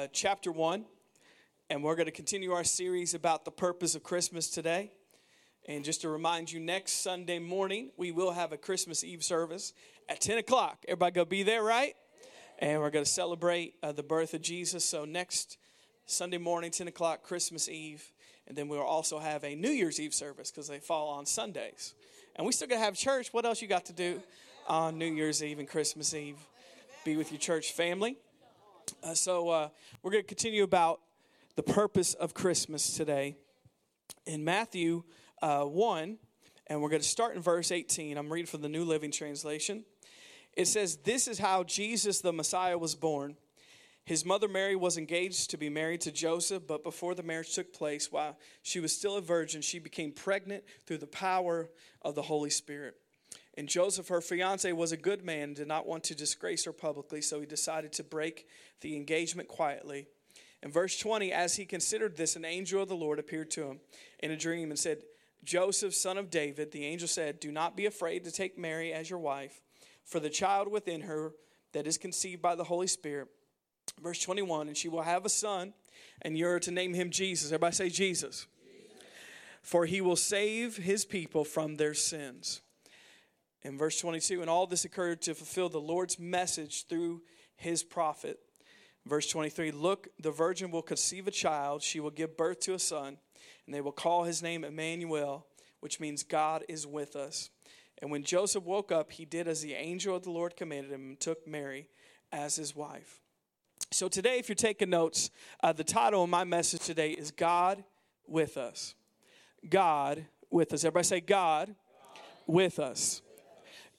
[0.00, 0.86] uh, chapter 1,
[1.68, 4.90] and we're going to continue our series about the purpose of Christmas today.
[5.68, 9.74] And just to remind you, next Sunday morning, we will have a Christmas Eve service
[10.08, 10.78] at 10 o'clock.
[10.88, 11.96] Everybody going to be there, right?
[12.60, 14.86] And we're going to celebrate uh, the birth of Jesus.
[14.86, 15.58] So, next
[16.06, 18.10] Sunday morning, 10 o'clock, Christmas Eve.
[18.48, 21.92] And then we'll also have a New Year's Eve service because they fall on Sundays.
[22.36, 23.34] And we still got to have church.
[23.34, 24.22] What else you got to do
[24.66, 26.38] on New Year's Eve and Christmas Eve?
[27.04, 28.16] Be with your church family.
[29.02, 29.68] Uh, so uh,
[30.02, 31.00] we're going to continue about
[31.56, 33.36] the purpose of Christmas today
[34.26, 35.02] in Matthew
[35.42, 36.18] uh, 1,
[36.66, 38.16] and we're going to start in verse 18.
[38.16, 39.84] I'm reading from the New Living Translation.
[40.56, 43.36] It says, This is how Jesus the Messiah was born.
[44.04, 47.72] His mother Mary was engaged to be married to Joseph, but before the marriage took
[47.72, 51.70] place, while she was still a virgin, she became pregnant through the power
[52.02, 52.96] of the Holy Spirit.
[53.56, 56.72] And Joseph, her fiance, was a good man, and did not want to disgrace her
[56.72, 58.46] publicly, so he decided to break
[58.80, 60.06] the engagement quietly.
[60.62, 63.80] In verse 20, as he considered this, an angel of the Lord appeared to him
[64.20, 65.02] in a dream and said,
[65.42, 69.08] Joseph, son of David, the angel said, Do not be afraid to take Mary as
[69.08, 69.62] your wife,
[70.04, 71.32] for the child within her
[71.72, 73.28] that is conceived by the Holy Spirit.
[74.02, 75.72] Verse 21, and she will have a son,
[76.22, 77.48] and you're to name him Jesus.
[77.48, 78.46] Everybody say Jesus.
[78.62, 79.06] Jesus.
[79.62, 82.60] For he will save his people from their sins.
[83.62, 87.22] In verse 22, and all this occurred to fulfill the Lord's message through
[87.56, 88.40] his prophet.
[89.06, 92.78] Verse 23 Look, the virgin will conceive a child, she will give birth to a
[92.78, 93.18] son,
[93.66, 95.46] and they will call his name Emmanuel,
[95.80, 97.50] which means God is with us.
[98.00, 101.10] And when Joseph woke up, he did as the angel of the Lord commanded him
[101.10, 101.86] and took Mary
[102.32, 103.20] as his wife.
[103.90, 105.30] So, today, if you're taking notes,
[105.62, 107.82] uh, the title of my message today is God
[108.26, 108.94] with us.
[109.68, 110.84] God with us.
[110.84, 111.76] Everybody say, God, God.
[112.46, 113.20] with us.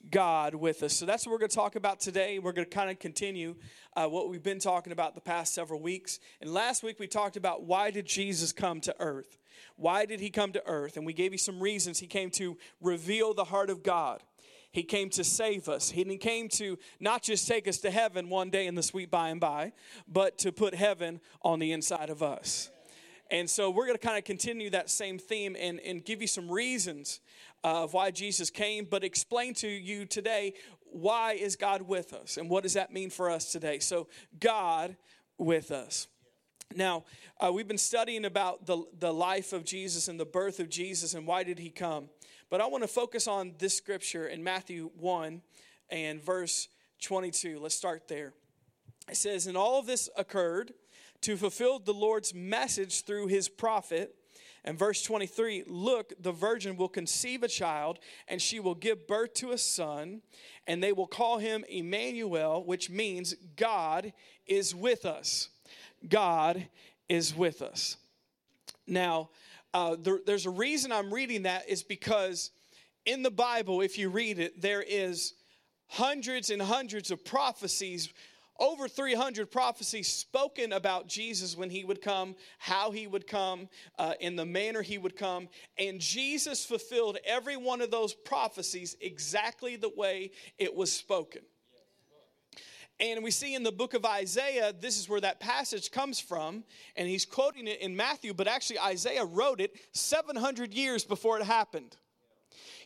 [0.09, 0.93] God with us.
[0.93, 2.39] So that's what we're going to talk about today.
[2.39, 3.55] We're going to kind of continue
[3.95, 6.19] uh, what we've been talking about the past several weeks.
[6.41, 9.37] And last week we talked about why did Jesus come to earth?
[9.75, 10.97] Why did he come to earth?
[10.97, 11.99] And we gave you some reasons.
[11.99, 14.23] He came to reveal the heart of God.
[14.71, 15.89] He came to save us.
[15.89, 19.29] He came to not just take us to heaven one day in the sweet by
[19.29, 19.73] and by,
[20.07, 22.71] but to put heaven on the inside of us.
[23.31, 26.27] And so we're going to kind of continue that same theme and, and give you
[26.27, 27.21] some reasons
[27.63, 30.53] of why Jesus came, but explain to you today
[30.83, 33.79] why is God with us and what does that mean for us today.
[33.79, 34.09] So,
[34.41, 34.97] God
[35.37, 36.07] with us.
[36.75, 37.05] Now,
[37.39, 41.13] uh, we've been studying about the, the life of Jesus and the birth of Jesus
[41.13, 42.09] and why did he come.
[42.49, 45.41] But I want to focus on this scripture in Matthew 1
[45.89, 46.67] and verse
[47.01, 47.59] 22.
[47.59, 48.33] Let's start there.
[49.09, 50.73] It says, And all of this occurred
[51.21, 54.15] to fulfill the Lord's message through his prophet
[54.63, 59.33] and verse 23 Look, the virgin will conceive a child, and she will give birth
[59.35, 60.21] to a son,
[60.67, 64.13] and they will call him Emmanuel, which means God
[64.45, 65.49] is with us.
[66.07, 66.67] God
[67.09, 67.97] is with us.
[68.87, 69.29] Now,
[69.73, 72.51] uh, there, there's a reason I'm reading that is because
[73.05, 75.33] in the Bible, if you read it, there is
[75.87, 78.13] hundreds and hundreds of prophecies
[78.59, 84.13] over 300 prophecies spoken about Jesus when he would come, how he would come, uh,
[84.19, 85.49] in the manner he would come.
[85.77, 91.41] And Jesus fulfilled every one of those prophecies exactly the way it was spoken.
[92.99, 96.63] And we see in the book of Isaiah, this is where that passage comes from.
[96.95, 101.43] And he's quoting it in Matthew, but actually, Isaiah wrote it 700 years before it
[101.43, 101.97] happened.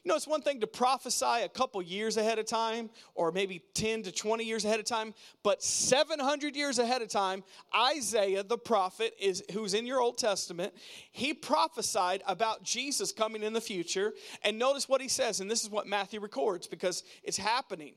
[0.05, 3.63] You know, it's one thing to prophesy a couple years ahead of time, or maybe
[3.73, 7.43] 10 to 20 years ahead of time, but 700 years ahead of time,
[7.75, 10.75] Isaiah the prophet is who's in your Old Testament,
[11.11, 14.13] he prophesied about Jesus coming in the future.
[14.43, 17.95] And notice what he says, and this is what Matthew records because it's happening.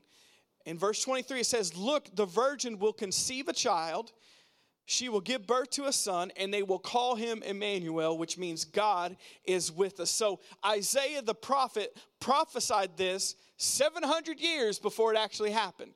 [0.65, 4.13] In verse 23, it says, Look, the virgin will conceive a child
[4.89, 8.65] she will give birth to a son, and they will call him Emmanuel, which means
[8.65, 10.09] God is with us.
[10.09, 15.93] So Isaiah the prophet prophesied this 700 years before it actually happened.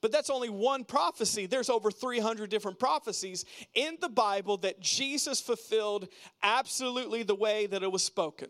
[0.00, 1.46] But that's only one prophecy.
[1.46, 6.08] There's over 300 different prophecies in the Bible that Jesus fulfilled
[6.42, 8.48] absolutely the way that it was spoken.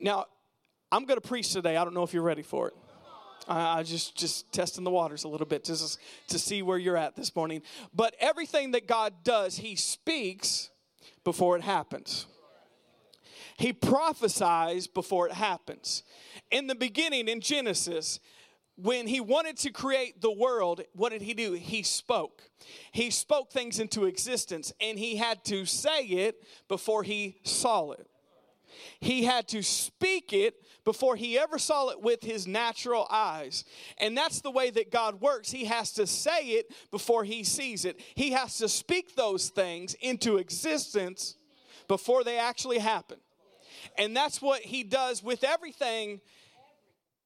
[0.00, 0.24] Now,
[0.90, 1.76] I'm going to preach today.
[1.76, 2.74] I don't know if you're ready for it.
[3.48, 5.98] I just just testing the waters a little bit just
[6.28, 7.62] to see where you're at this morning.
[7.94, 10.70] But everything that God does, He speaks
[11.24, 12.26] before it happens.
[13.58, 16.02] He prophesies before it happens.
[16.50, 18.20] In the beginning, in Genesis,
[18.76, 21.52] when he wanted to create the world, what did he do?
[21.52, 22.42] He spoke.
[22.92, 28.06] He spoke things into existence, and he had to say it before he saw it.
[29.00, 30.56] He had to speak it
[30.86, 33.64] before he ever saw it with his natural eyes.
[33.98, 35.50] And that's the way that God works.
[35.50, 39.94] He has to say it before he sees it, he has to speak those things
[40.00, 41.36] into existence
[41.88, 43.18] before they actually happen.
[43.98, 46.20] And that's what he does with everything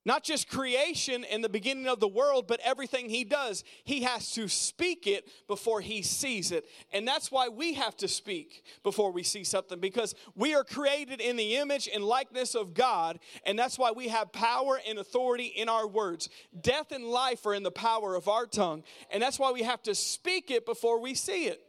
[0.05, 3.65] not just creation in the beginning of the world, but everything he does.
[3.85, 6.65] He has to speak it before he sees it.
[6.93, 11.21] And that's why we have to speak before we see something, because we are created
[11.21, 13.19] in the image and likeness of God.
[13.45, 16.31] And that's why we have power and authority in our words.
[16.59, 18.83] Death and life are in the power of our tongue.
[19.11, 21.61] And that's why we have to speak it before we see it.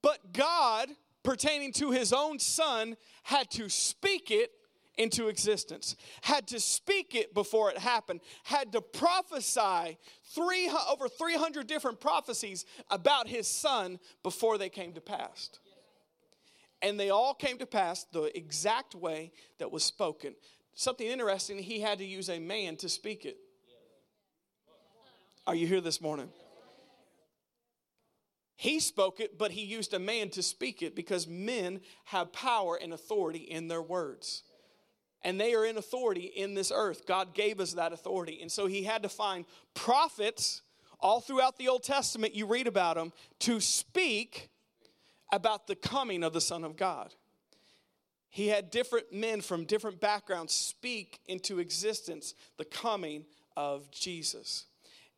[0.00, 0.90] But God,
[1.24, 4.52] pertaining to his own son, had to speak it
[4.96, 11.66] into existence, had to speak it before it happened, had to prophesy three, over 300
[11.66, 15.50] different prophecies about his son before they came to pass.
[16.82, 20.34] And they all came to pass the exact way that was spoken.
[20.74, 23.36] Something interesting, he had to use a man to speak it.
[25.46, 26.28] Are you here this morning?
[28.56, 32.78] He spoke it, but he used a man to speak it because men have power
[32.80, 34.42] and authority in their words
[35.26, 37.04] and they are in authority in this earth.
[37.04, 38.38] God gave us that authority.
[38.42, 39.44] And so he had to find
[39.74, 40.62] prophets
[41.00, 44.50] all throughout the Old Testament, you read about them, to speak
[45.32, 47.12] about the coming of the Son of God.
[48.28, 53.24] He had different men from different backgrounds speak into existence the coming
[53.56, 54.66] of Jesus.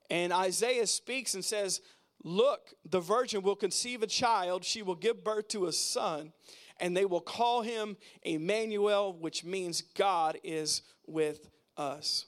[0.08, 1.82] And Isaiah speaks and says,
[2.24, 6.32] Look, the virgin will conceive a child, she will give birth to a son
[6.80, 12.26] and they will call him Emmanuel, which means God is with us.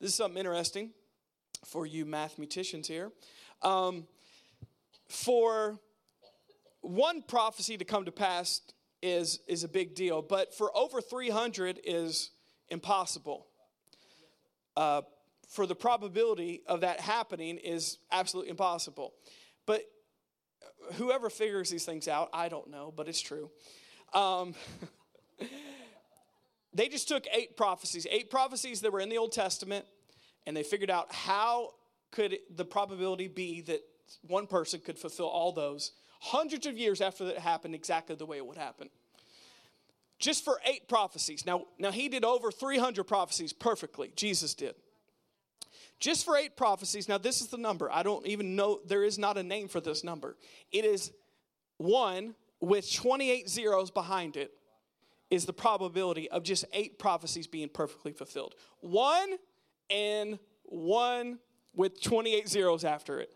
[0.00, 0.90] This is something interesting
[1.64, 3.10] for you mathematicians here.
[3.62, 4.06] Um,
[5.08, 5.78] for
[6.80, 8.60] one prophecy to come to pass
[9.00, 12.30] is, is a big deal, but for over 300 is
[12.68, 13.46] impossible.
[14.76, 15.02] Uh,
[15.48, 19.12] for the probability of that happening is absolutely impossible.
[19.66, 19.82] But
[20.94, 23.50] whoever figures these things out, I don't know, but it's true.
[24.14, 24.54] Um,
[26.74, 29.86] they just took eight prophecies, eight prophecies that were in the Old Testament,
[30.46, 31.70] and they figured out how
[32.10, 33.80] could the probability be that
[34.26, 38.36] one person could fulfill all those hundreds of years after that happened exactly the way
[38.36, 38.88] it would happen.
[40.18, 41.44] Just for eight prophecies.
[41.44, 44.12] Now now he did over 300 prophecies perfectly.
[44.14, 44.74] Jesus did
[46.02, 47.08] just for eight prophecies.
[47.08, 47.90] Now, this is the number.
[47.90, 50.36] I don't even know, there is not a name for this number.
[50.72, 51.12] It is
[51.78, 54.52] one with 28 zeros behind it,
[55.30, 58.56] is the probability of just eight prophecies being perfectly fulfilled.
[58.80, 59.36] One
[59.90, 61.38] and one
[61.74, 63.32] with 28 zeros after it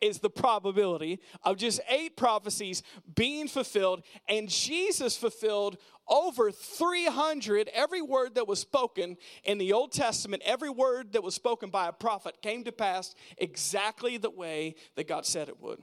[0.00, 2.82] is the probability of just eight prophecies
[3.14, 5.78] being fulfilled, and Jesus fulfilled
[6.08, 7.68] over 300.
[7.72, 11.88] Every word that was spoken in the Old Testament, every word that was spoken by
[11.88, 15.82] a prophet came to pass exactly the way that God said it would.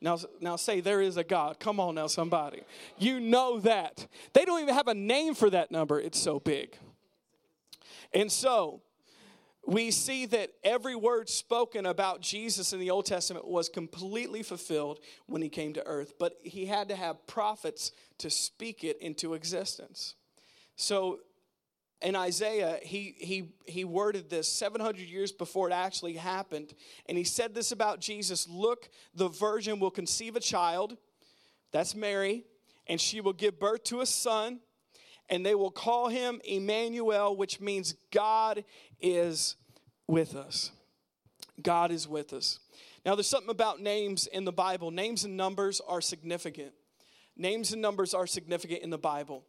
[0.00, 1.58] Now, now say there is a God.
[1.58, 2.62] Come on now, somebody.
[2.98, 4.06] You know that.
[4.34, 5.98] They don't even have a name for that number.
[5.98, 6.76] It's so big.
[8.12, 8.82] And so
[9.66, 15.00] we see that every word spoken about Jesus in the Old Testament was completely fulfilled
[15.26, 19.34] when he came to earth, but he had to have prophets to speak it into
[19.34, 20.14] existence.
[20.76, 21.20] So
[22.02, 26.74] in Isaiah, he, he, he worded this 700 years before it actually happened.
[27.08, 30.96] And he said this about Jesus Look, the virgin will conceive a child,
[31.72, 32.44] that's Mary,
[32.86, 34.60] and she will give birth to a son
[35.28, 38.64] and they will call him Emmanuel, which means God
[39.00, 39.56] is
[40.06, 40.70] with us.
[41.62, 42.58] God is with us.
[43.04, 44.90] Now, there's something about names in the Bible.
[44.90, 46.72] Names and numbers are significant.
[47.36, 49.44] Names and numbers are significant in the Bible.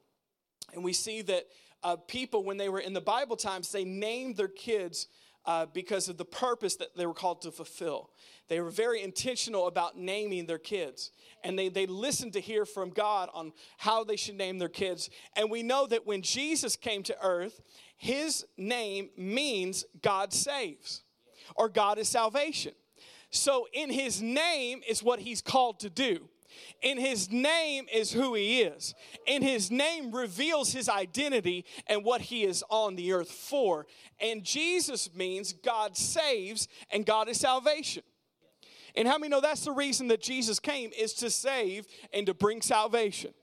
[0.74, 1.46] And we see that
[1.84, 5.08] uh, people, when they were in the Bible times, they named their kids
[5.46, 8.10] uh, because of the purpose that they were called to fulfill.
[8.48, 11.12] They were very intentional about naming their kids.
[11.44, 15.10] And they, they listened to hear from God on how they should name their kids.
[15.36, 17.62] And we know that when Jesus came to earth,
[17.98, 21.04] his name means God saves
[21.56, 22.74] or God is salvation.
[23.30, 26.30] So in his name is what he's called to do.
[26.82, 28.94] In his name is who he is.
[29.26, 33.88] In his name reveals his identity and what he is on the earth for.
[34.20, 38.04] And Jesus means God saves and God is salvation.
[38.96, 42.34] And how many know that's the reason that Jesus came is to save and to
[42.34, 43.34] bring salvation?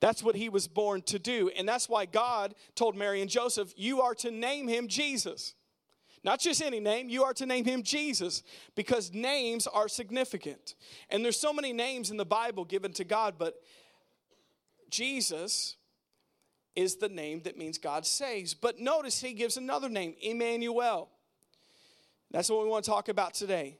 [0.00, 1.50] That's what he was born to do.
[1.56, 5.54] And that's why God told Mary and Joseph, You are to name him Jesus.
[6.26, 8.42] Not just any name, you are to name him Jesus
[8.74, 10.74] because names are significant.
[11.08, 13.54] And there's so many names in the Bible given to God, but
[14.90, 15.76] Jesus
[16.74, 18.54] is the name that means God saves.
[18.54, 21.10] But notice he gives another name, Emmanuel.
[22.32, 23.78] That's what we want to talk about today.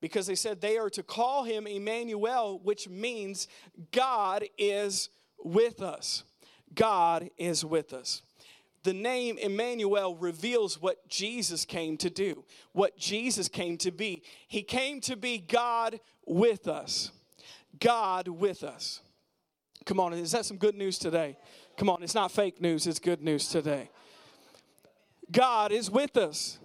[0.00, 3.46] Because they said they are to call him Emmanuel, which means
[3.92, 6.24] God is with us.
[6.74, 8.22] God is with us.
[8.86, 14.22] The name Emmanuel reveals what Jesus came to do, what Jesus came to be.
[14.46, 17.10] He came to be God with us.
[17.80, 19.00] God with us.
[19.86, 21.36] Come on, is that some good news today?
[21.76, 23.90] Come on, it's not fake news, it's good news today.
[25.32, 26.60] God is with us.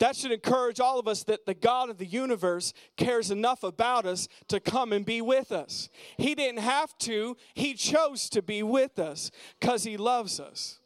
[0.00, 4.04] That should encourage all of us that the God of the universe cares enough about
[4.04, 5.88] us to come and be with us.
[6.16, 10.80] He didn't have to, He chose to be with us because He loves us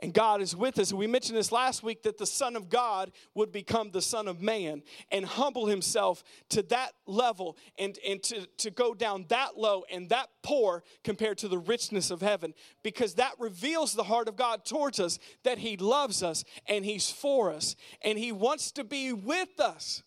[0.00, 0.92] and God is with us.
[0.92, 4.40] We mentioned this last week that the Son of God would become the Son of
[4.40, 9.84] Man and humble himself to that level and, and to, to go down that low
[9.90, 14.36] and that poor compared to the richness of heaven because that reveals the heart of
[14.36, 18.84] God towards us that he loves us and he's for us and he wants to
[18.84, 20.02] be with us.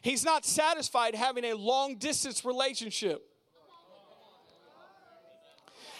[0.00, 3.33] He's not satisfied having a long distance relationship.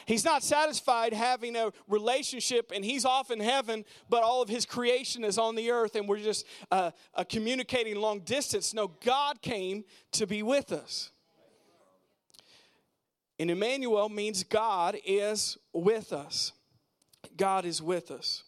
[0.06, 4.66] He's not satisfied having a relationship and he's off in heaven, but all of his
[4.66, 8.74] creation is on the earth and we're just uh, uh, communicating long distance.
[8.74, 11.10] No, God came to be with us.
[13.38, 16.52] And Emmanuel means God is with us.
[17.36, 18.44] God is with us.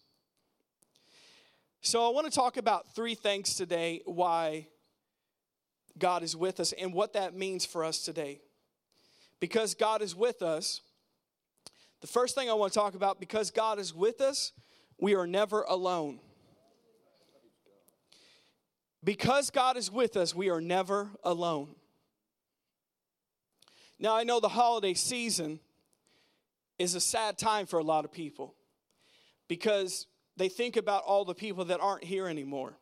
[1.81, 4.69] So I want to talk about three things today why
[5.99, 8.41] God is with us and what that means for us today.
[9.41, 10.81] Because God is with us,
[12.01, 14.53] the first thing I want to talk about because God is with us,
[14.99, 16.21] we are never alone.
[19.03, 21.75] Because God is with us, we are never alone.
[23.99, 25.61] Now, I know the holiday season
[26.79, 28.55] is a sad time for a lot of people
[29.49, 32.77] because they think about all the people that aren't here anymore.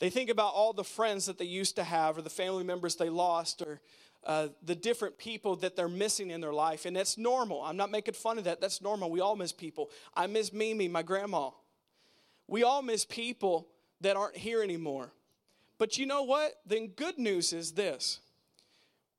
[0.00, 2.96] They think about all the friends that they used to have or the family members
[2.96, 3.80] they lost or
[4.26, 6.84] uh, the different people that they're missing in their life.
[6.84, 7.62] And that's normal.
[7.62, 8.60] I'm not making fun of that.
[8.60, 9.10] That's normal.
[9.10, 9.90] We all miss people.
[10.14, 11.50] I miss Mimi, my grandma.
[12.46, 13.68] We all miss people
[14.00, 15.12] that aren't here anymore.
[15.78, 16.54] But you know what?
[16.66, 18.20] Then good news is this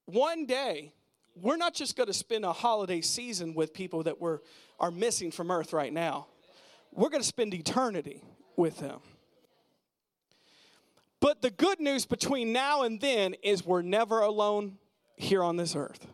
[0.05, 0.93] one day,
[1.35, 4.39] we're not just going to spend a holiday season with people that we're,
[4.79, 6.27] are missing from earth right now.
[6.91, 8.21] We're going to spend eternity
[8.55, 8.99] with them.
[11.19, 14.77] But the good news between now and then is we're never alone
[15.15, 16.07] here on this earth.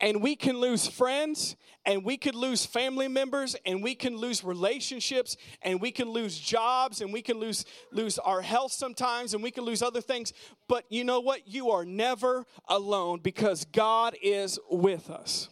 [0.00, 4.42] And we can lose friends, and we could lose family members, and we can lose
[4.42, 9.42] relationships, and we can lose jobs, and we can lose, lose our health sometimes, and
[9.42, 10.32] we can lose other things.
[10.68, 11.46] But you know what?
[11.46, 15.48] You are never alone because God is with us.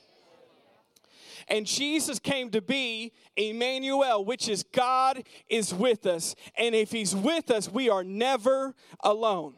[1.48, 6.34] And Jesus came to be Emmanuel, which is God is with us.
[6.56, 9.54] And if He's with us, we are never alone.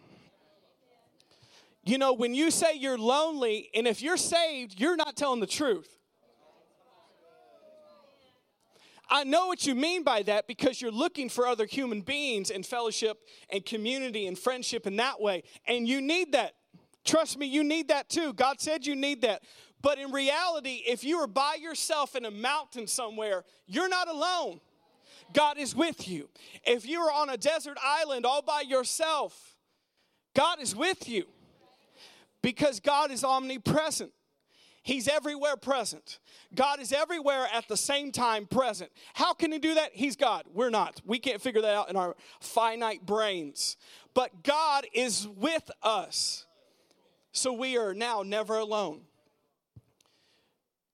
[1.85, 5.47] You know, when you say you're lonely, and if you're saved, you're not telling the
[5.47, 5.99] truth.
[9.11, 12.65] I know what you mean by that because you're looking for other human beings and
[12.65, 13.19] fellowship
[13.51, 15.43] and community and friendship in that way.
[15.67, 16.55] And you need that.
[17.05, 18.33] Trust me, you need that too.
[18.33, 19.43] God said you need that.
[19.83, 24.61] But in reality, if you are by yourself in a mountain somewhere, you're not alone.
[25.35, 26.31] God is with you.
[26.65, 29.57] If you are on a desert island all by yourself,
[30.35, 31.27] God is with you
[32.45, 34.13] because God is omnipresent.
[34.83, 36.19] He's everywhere present.
[36.55, 38.91] God is everywhere at the same time present.
[39.15, 39.93] How can He do that?
[39.95, 40.45] He's God.
[40.53, 41.01] We're not.
[41.07, 43.79] We can't figure that out in our finite brains.
[44.13, 46.45] But God is with us.
[47.33, 49.01] So we are now never alone.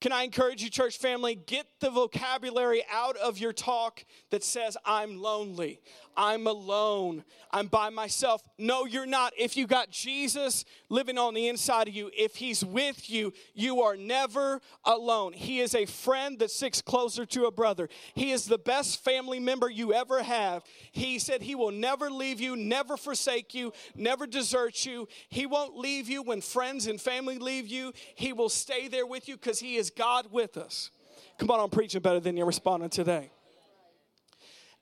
[0.00, 1.35] Can I encourage you, church family?
[1.35, 5.80] Get the vocabulary out of your talk that says, I'm lonely,
[6.21, 8.43] I'm alone, I'm by myself.
[8.59, 9.33] No, you're not.
[9.39, 13.81] If you got Jesus living on the inside of you, if He's with you, you
[13.81, 15.33] are never alone.
[15.33, 17.89] He is a friend that sticks closer to a brother.
[18.12, 20.62] He is the best family member you ever have.
[20.93, 25.09] He said He will never leave you, never forsake you, never desert you.
[25.31, 27.95] He won't leave you when friends and family leave you.
[28.15, 30.91] He will stay there with you because He is God with us.
[31.39, 33.31] Come on, I'm preaching better than you're responding today.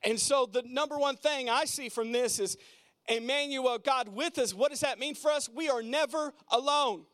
[0.02, 2.57] And so, the number one thing I see from this is
[3.09, 4.55] Emmanuel, God with us.
[4.55, 5.49] What does that mean for us?
[5.49, 7.05] We are never alone.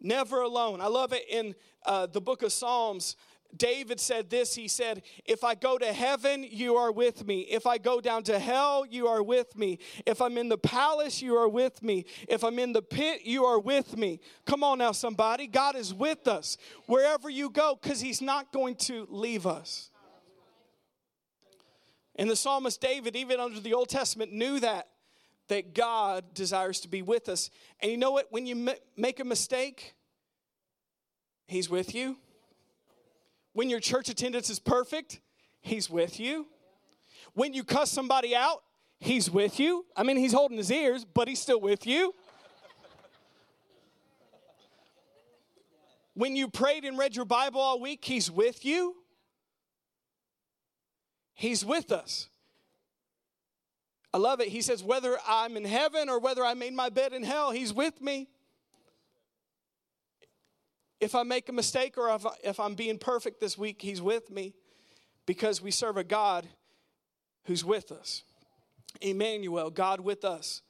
[0.00, 0.80] Never alone.
[0.80, 3.16] I love it in uh, the book of Psalms.
[3.56, 7.40] David said this He said, If I go to heaven, you are with me.
[7.40, 9.78] If I go down to hell, you are with me.
[10.06, 12.04] If I'm in the palace, you are with me.
[12.28, 14.20] If I'm in the pit, you are with me.
[14.46, 15.46] Come on now, somebody.
[15.46, 19.87] God is with us wherever you go because He's not going to leave us.
[22.18, 24.88] And the psalmist David, even under the Old Testament, knew that,
[25.46, 27.48] that God desires to be with us.
[27.80, 28.26] And you know what?
[28.30, 29.94] When you make a mistake,
[31.46, 32.18] He's with you.
[33.52, 35.20] When your church attendance is perfect,
[35.60, 36.48] He's with you.
[37.34, 38.62] When you cuss somebody out,
[38.98, 39.86] He's with you.
[39.96, 42.14] I mean, He's holding His ears, but He's still with you.
[46.14, 48.96] When you prayed and read your Bible all week, He's with you.
[51.38, 52.28] He's with us.
[54.12, 54.48] I love it.
[54.48, 57.72] He says, whether I'm in heaven or whether I made my bed in hell, He's
[57.72, 58.26] with me.
[60.98, 64.02] If I make a mistake or if, I, if I'm being perfect this week, He's
[64.02, 64.52] with me
[65.26, 66.44] because we serve a God
[67.44, 68.24] who's with us.
[69.00, 70.62] Emmanuel, God with us.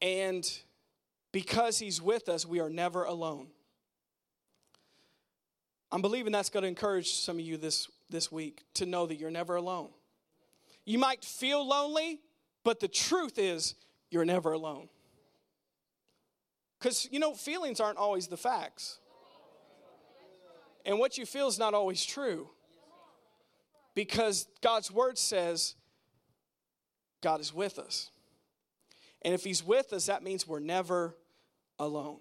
[0.00, 0.48] And
[1.32, 3.48] because He's with us, we are never alone.
[5.90, 9.16] I'm believing that's going to encourage some of you this, this week to know that
[9.16, 9.88] you're never alone.
[10.84, 12.20] You might feel lonely,
[12.62, 13.74] but the truth is
[14.10, 14.88] you're never alone.
[16.78, 18.98] Because, you know, feelings aren't always the facts.
[20.84, 22.50] And what you feel is not always true.
[23.94, 25.74] Because God's word says
[27.22, 28.10] God is with us.
[29.22, 31.16] And if He's with us, that means we're never
[31.78, 32.18] alone.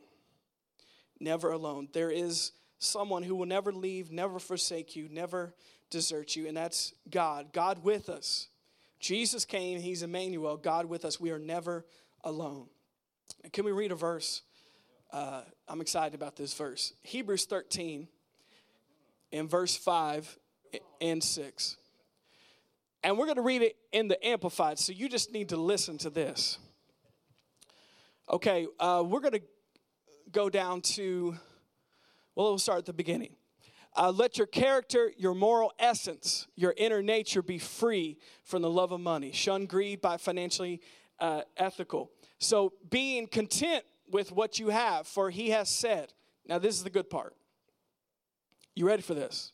[1.19, 1.87] Never alone.
[1.91, 5.53] There is someone who will never leave, never forsake you, never
[5.91, 7.53] desert you, and that's God.
[7.53, 8.47] God with us.
[8.99, 11.19] Jesus came, He's Emmanuel, God with us.
[11.19, 11.85] We are never
[12.23, 12.67] alone.
[13.51, 14.41] can we read a verse?
[15.11, 16.93] Uh, I'm excited about this verse.
[17.03, 18.07] Hebrews 13
[19.31, 20.37] in verse 5
[21.01, 21.77] and 6.
[23.03, 25.97] And we're going to read it in the Amplified, so you just need to listen
[25.99, 26.59] to this.
[28.29, 29.41] Okay, uh, we're going to
[30.31, 31.35] go down to,
[32.35, 33.35] well, we'll start at the beginning.
[33.95, 38.91] Uh, let your character, your moral essence, your inner nature be free from the love
[38.91, 39.31] of money.
[39.31, 40.81] Shun greed by financially
[41.19, 42.11] uh, ethical.
[42.39, 46.13] So, being content with what you have, for he has said.
[46.47, 47.35] Now, this is the good part.
[48.75, 49.51] You ready for this?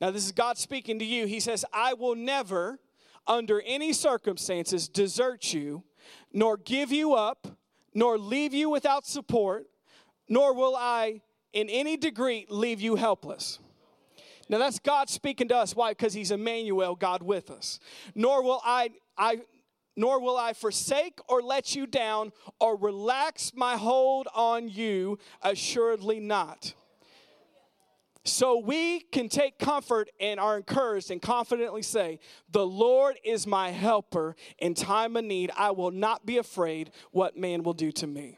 [0.00, 1.26] Now, this is God speaking to you.
[1.26, 2.78] He says, I will never,
[3.26, 5.84] under any circumstances, desert you,
[6.32, 7.46] nor give you up,
[7.94, 9.66] nor leave you without support,
[10.28, 13.58] nor will I, in any degree, leave you helpless.
[14.50, 15.76] Now that's God speaking to us.
[15.76, 15.92] Why?
[15.92, 17.78] Because He's Emmanuel, God with us.
[18.16, 19.42] Nor will I, I
[19.96, 26.18] nor will I forsake or let you down or relax my hold on you, assuredly
[26.18, 26.74] not.
[28.24, 32.18] So we can take comfort and are encouraged and confidently say,
[32.50, 35.52] The Lord is my helper in time of need.
[35.56, 38.36] I will not be afraid what man will do to me.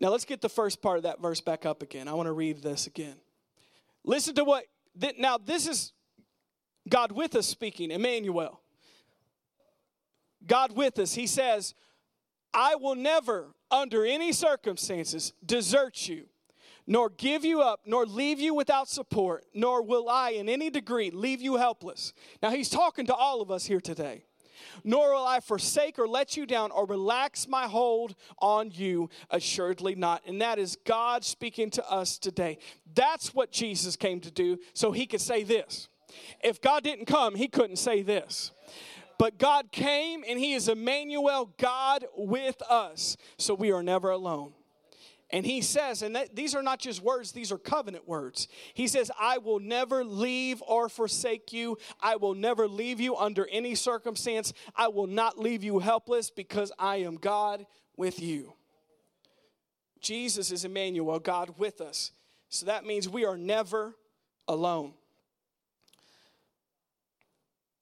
[0.00, 2.08] Now let's get the first part of that verse back up again.
[2.08, 3.14] I want to read this again.
[4.04, 4.64] Listen to what,
[5.18, 5.92] now this is
[6.88, 8.60] God with us speaking, Emmanuel.
[10.46, 11.14] God with us.
[11.14, 11.74] He says,
[12.52, 16.26] I will never, under any circumstances, desert you,
[16.86, 21.10] nor give you up, nor leave you without support, nor will I in any degree
[21.10, 22.12] leave you helpless.
[22.42, 24.24] Now, he's talking to all of us here today.
[24.82, 29.94] Nor will I forsake or let you down or relax my hold on you, assuredly
[29.94, 30.22] not.
[30.26, 32.58] And that is God speaking to us today.
[32.94, 35.88] That's what Jesus came to do, so he could say this.
[36.42, 38.52] If God didn't come, he couldn't say this.
[39.18, 43.16] But God came and He is Emmanuel, God with us.
[43.38, 44.52] So we are never alone.
[45.34, 48.46] And he says, and that, these are not just words, these are covenant words.
[48.72, 51.76] He says, I will never leave or forsake you.
[52.00, 54.52] I will never leave you under any circumstance.
[54.76, 57.66] I will not leave you helpless because I am God
[57.96, 58.52] with you.
[60.00, 62.12] Jesus is Emmanuel, God with us.
[62.48, 63.96] So that means we are never
[64.46, 64.92] alone.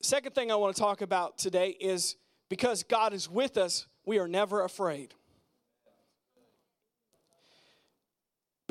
[0.01, 2.17] Second thing I want to talk about today is
[2.49, 5.13] because God is with us, we are never afraid.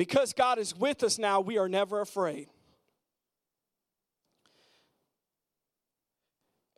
[0.02, 2.48] Because God is with us now, we are never afraid.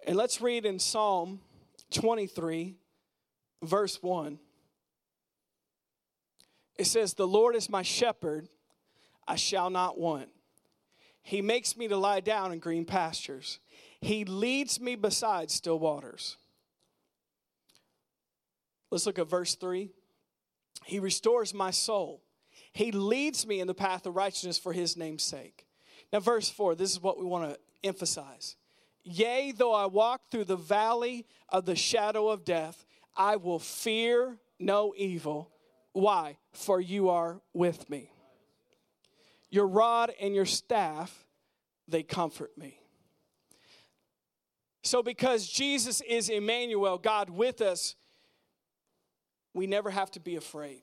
[0.06, 1.40] And let's read in Psalm
[1.90, 2.74] 23,
[3.62, 4.38] verse 1.
[6.76, 8.46] It says, The Lord is my shepherd,
[9.26, 10.28] I shall not want.
[11.22, 13.58] He makes me to lie down in green pastures.
[14.02, 16.36] He leads me beside still waters.
[18.90, 19.88] Let's look at verse 3.
[20.84, 22.23] He restores my soul.
[22.74, 25.64] He leads me in the path of righteousness for his name's sake.
[26.12, 28.56] Now, verse 4, this is what we want to emphasize.
[29.04, 32.84] Yea, though I walk through the valley of the shadow of death,
[33.16, 35.52] I will fear no evil.
[35.92, 36.36] Why?
[36.52, 38.10] For you are with me.
[39.50, 41.26] Your rod and your staff,
[41.86, 42.80] they comfort me.
[44.82, 47.94] So, because Jesus is Emmanuel, God with us,
[49.54, 50.82] we never have to be afraid.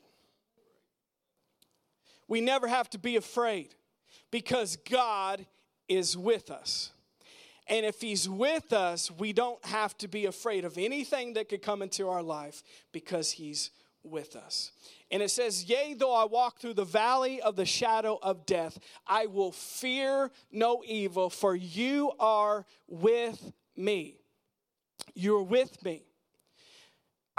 [2.32, 3.76] We never have to be afraid
[4.32, 5.46] because God
[5.90, 6.92] is with us.
[7.68, 11.62] And if He's with us, we don't have to be afraid of anything that could
[11.62, 12.64] come into our life
[12.94, 14.72] because He's with us.
[15.12, 18.80] And it says, Yea, though I walk through the valley of the shadow of death,
[19.06, 24.22] I will fear no evil, for you are with me.
[25.14, 26.06] You're with me.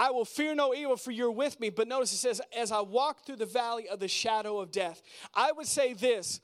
[0.02, 1.70] I will fear no evil, for you're with me.
[1.70, 5.00] But notice it says, As I walk through the valley of the shadow of death,
[5.32, 6.40] I would say this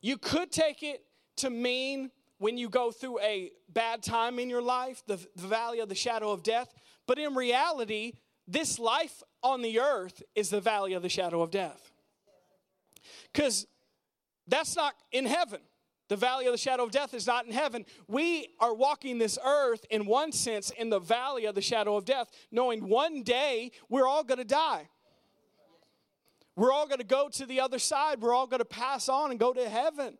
[0.00, 1.04] you could take it
[1.36, 5.78] to mean when you go through a bad time in your life, the, the valley
[5.78, 6.74] of the shadow of death.
[7.06, 8.14] But in reality,
[8.48, 11.92] this life on the earth is the valley of the shadow of death.
[13.32, 13.68] Because
[14.48, 15.60] that's not in heaven.
[16.08, 17.84] The valley of the shadow of death is not in heaven.
[18.06, 22.04] We are walking this earth in one sense in the valley of the shadow of
[22.04, 24.88] death, knowing one day we're all going to die.
[26.54, 28.22] We're all going to go to the other side.
[28.22, 30.16] We're all going to pass on and go to heaven.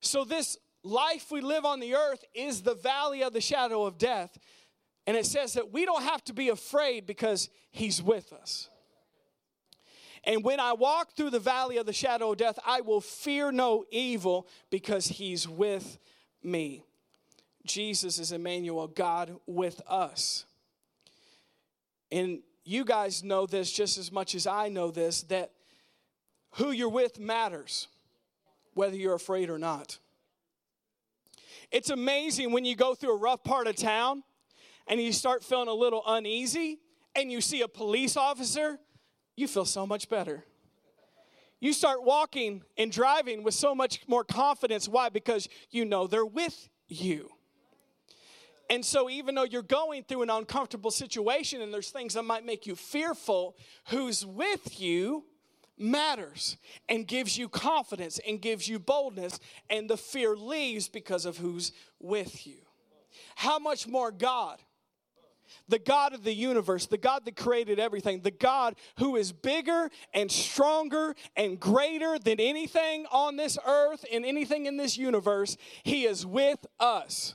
[0.00, 3.98] So, this life we live on the earth is the valley of the shadow of
[3.98, 4.38] death.
[5.06, 8.70] And it says that we don't have to be afraid because He's with us.
[10.24, 13.50] And when I walk through the valley of the shadow of death, I will fear
[13.50, 15.98] no evil because He's with
[16.42, 16.84] me.
[17.66, 20.44] Jesus is Emmanuel, God with us.
[22.10, 25.52] And you guys know this just as much as I know this that
[26.54, 27.88] who you're with matters,
[28.74, 29.98] whether you're afraid or not.
[31.70, 34.24] It's amazing when you go through a rough part of town
[34.88, 36.80] and you start feeling a little uneasy
[37.14, 38.78] and you see a police officer,
[39.40, 40.44] you feel so much better.
[41.60, 44.88] You start walking and driving with so much more confidence.
[44.88, 45.08] Why?
[45.08, 47.30] Because you know they're with you.
[48.70, 52.46] And so, even though you're going through an uncomfortable situation and there's things that might
[52.46, 53.56] make you fearful,
[53.88, 55.24] who's with you
[55.76, 56.56] matters
[56.88, 61.72] and gives you confidence and gives you boldness, and the fear leaves because of who's
[61.98, 62.58] with you.
[63.34, 64.62] How much more God?
[65.68, 69.90] The God of the universe, the God that created everything, the God who is bigger
[70.12, 76.04] and stronger and greater than anything on this earth and anything in this universe, He
[76.04, 77.34] is with us.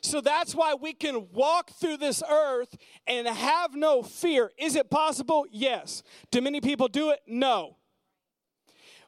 [0.00, 2.76] So that's why we can walk through this earth
[3.06, 4.52] and have no fear.
[4.56, 5.46] Is it possible?
[5.50, 6.02] Yes.
[6.30, 7.20] Do many people do it?
[7.26, 7.76] No.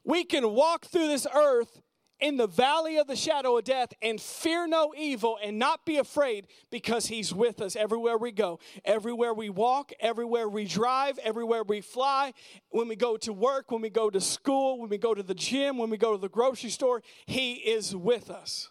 [0.04, 1.80] We can walk through this earth
[2.20, 5.98] in the valley of the shadow of death and fear no evil and not be
[5.98, 11.62] afraid because he's with us everywhere we go everywhere we walk everywhere we drive everywhere
[11.62, 12.32] we fly
[12.70, 15.34] when we go to work when we go to school when we go to the
[15.34, 18.70] gym when we go to the grocery store he is with us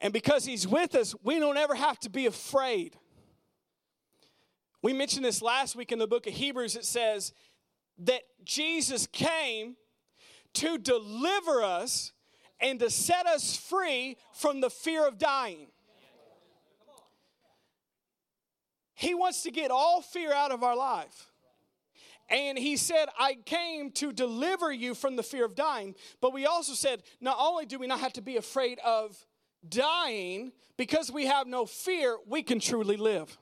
[0.00, 2.96] and because He's with us, we don't ever have to be afraid.
[4.82, 6.74] We mentioned this last week in the book of Hebrews.
[6.74, 7.34] It says
[7.98, 9.76] that Jesus came
[10.54, 12.12] to deliver us
[12.60, 15.68] and to set us free from the fear of dying.
[18.94, 21.30] He wants to get all fear out of our life.
[22.28, 25.94] And he said, I came to deliver you from the fear of dying.
[26.20, 29.16] But we also said, not only do we not have to be afraid of
[29.68, 33.36] dying, because we have no fear, we can truly live.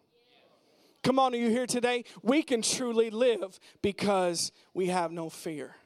[1.02, 2.04] Come on, are you here today?
[2.22, 5.76] We can truly live because we have no fear.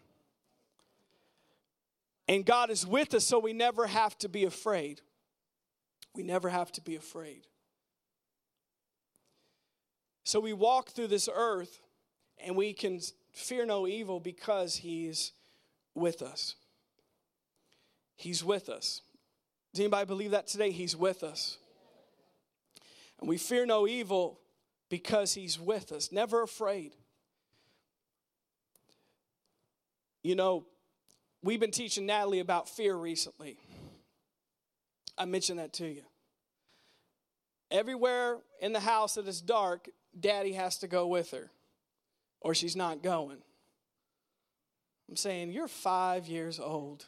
[2.29, 5.01] And God is with us, so we never have to be afraid.
[6.15, 7.47] We never have to be afraid.
[10.25, 11.81] So we walk through this earth
[12.45, 13.01] and we can
[13.33, 15.33] fear no evil because He's
[15.95, 16.55] with us.
[18.17, 19.01] He's with us.
[19.73, 20.71] Does anybody believe that today?
[20.71, 21.59] He's with us.
[23.19, 24.39] And we fear no evil
[24.89, 26.95] because He's with us, never afraid.
[30.23, 30.67] You know,
[31.43, 33.59] we've been teaching Natalie about fear recently.
[35.19, 36.03] I mentioned that to you.
[37.71, 41.51] Everywhere in the house that is dark, daddy has to go with her,
[42.41, 43.39] or she's not going.
[45.09, 47.07] I'm saying, You're five years old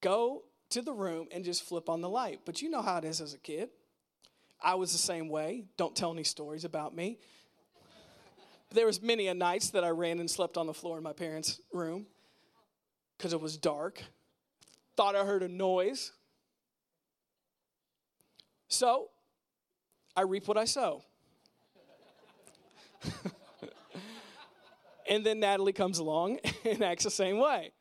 [0.00, 2.40] go to the room and just flip on the light.
[2.44, 3.70] But you know how it is as a kid.
[4.62, 5.64] I was the same way.
[5.78, 7.18] Don't tell any stories about me.
[8.70, 11.12] There was many a nights that I ran and slept on the floor in my
[11.12, 12.06] parents' room
[13.16, 14.02] because it was dark.
[14.96, 16.12] Thought I heard a noise.
[18.68, 19.10] So
[20.16, 21.02] I reap what I sow.
[25.08, 27.72] and then Natalie comes along and acts the same way.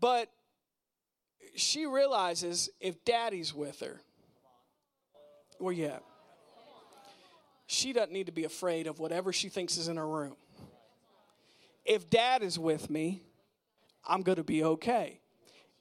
[0.00, 0.30] But
[1.54, 4.00] she realizes if daddy's with her,
[5.58, 5.98] well, yeah.
[7.66, 10.36] She doesn't need to be afraid of whatever she thinks is in her room.
[11.84, 13.22] If dad is with me,
[14.06, 15.20] I'm going to be okay.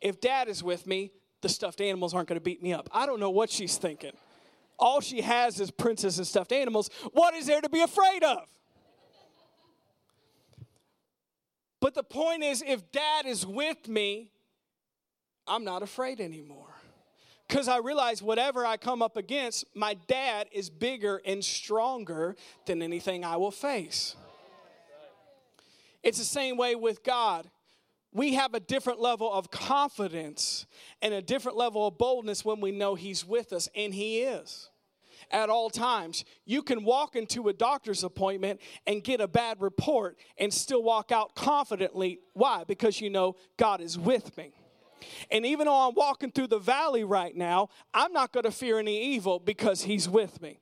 [0.02, 2.90] If dad is with me, the stuffed animals aren't going to beat me up.
[2.92, 4.12] I don't know what she's thinking.
[4.78, 6.90] All she has is princess and stuffed animals.
[7.12, 8.48] What is there to be afraid of?
[11.82, 14.32] But the point is, if dad is with me,
[15.48, 16.68] I'm not afraid anymore.
[17.48, 22.36] Because I realize whatever I come up against, my dad is bigger and stronger
[22.66, 24.16] than anything I will face.
[26.04, 27.50] It's the same way with God.
[28.12, 30.66] We have a different level of confidence
[31.02, 34.70] and a different level of boldness when we know He's with us, and He is
[35.32, 36.26] at all times.
[36.46, 41.12] You can walk into a doctor's appointment and get a bad report and still walk
[41.12, 42.20] out confidently.
[42.34, 42.64] Why?
[42.64, 44.54] Because you know God is with me.
[45.32, 48.80] And even though I'm walking through the valley right now, I'm not going to fear
[48.80, 50.60] any evil because He's with me.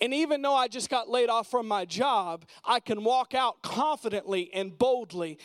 [0.00, 3.62] And even though I just got laid off from my job, I can walk out
[3.62, 5.38] confidently and boldly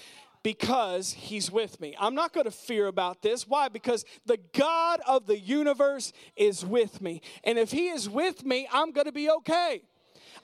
[0.43, 1.95] because he's with me.
[1.99, 3.47] I'm not going to fear about this.
[3.47, 3.69] Why?
[3.69, 7.21] Because the God of the universe is with me.
[7.43, 9.83] And if he is with me, I'm going to be okay.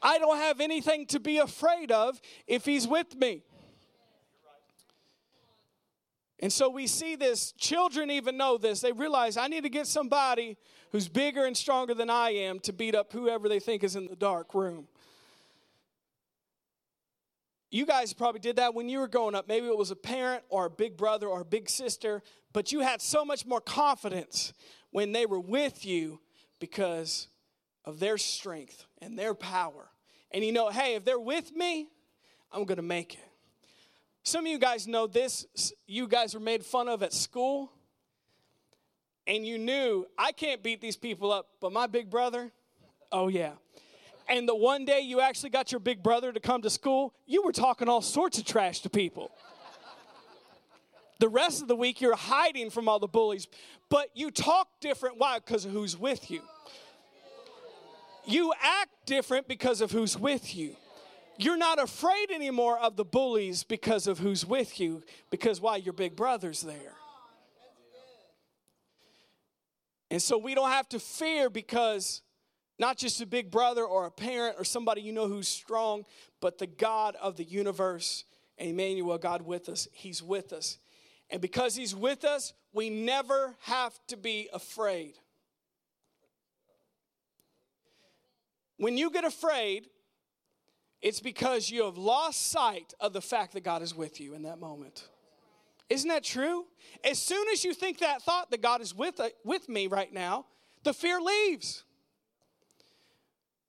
[0.01, 3.43] I don't have anything to be afraid of if he's with me.
[6.39, 7.51] And so we see this.
[7.53, 8.81] Children even know this.
[8.81, 10.57] They realize I need to get somebody
[10.91, 14.07] who's bigger and stronger than I am to beat up whoever they think is in
[14.07, 14.87] the dark room.
[17.69, 19.47] You guys probably did that when you were growing up.
[19.47, 22.21] Maybe it was a parent or a big brother or a big sister,
[22.53, 24.53] but you had so much more confidence
[24.91, 26.21] when they were with you
[26.59, 27.27] because
[27.83, 29.89] of their strength and their power.
[30.31, 31.89] And you know, hey, if they're with me,
[32.51, 33.26] I'm going to make it.
[34.27, 35.71] Some of you guys know this.
[35.87, 37.71] You guys were made fun of at school,
[39.25, 42.51] and you knew, I can't beat these people up, but my big brother,
[43.09, 43.51] oh yeah.
[44.27, 47.41] And the one day you actually got your big brother to come to school, you
[47.41, 49.31] were talking all sorts of trash to people.
[51.19, 53.47] The rest of the week, you're hiding from all the bullies,
[53.87, 55.17] but you talk different.
[55.17, 55.39] Why?
[55.39, 56.41] Because of who's with you.
[58.25, 60.75] You act different because of who's with you.
[61.37, 65.77] You're not afraid anymore of the bullies because of who's with you, because why?
[65.77, 66.93] Your big brother's there.
[70.09, 72.21] And so we don't have to fear because
[72.79, 76.05] not just a big brother or a parent or somebody you know who's strong,
[76.39, 78.23] but the God of the universe,
[78.57, 79.87] Emmanuel, God with us.
[79.91, 80.77] He's with us.
[81.29, 85.15] And because He's with us, we never have to be afraid.
[88.77, 89.87] When you get afraid,
[91.01, 94.43] it's because you have lost sight of the fact that God is with you in
[94.43, 95.07] that moment.
[95.89, 96.65] Isn't that true?
[97.03, 100.11] As soon as you think that thought that God is with, uh, with me right
[100.11, 100.45] now,
[100.83, 101.83] the fear leaves.